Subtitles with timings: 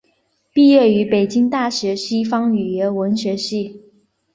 [0.51, 3.83] 毕业于北京大学西方语言文学系。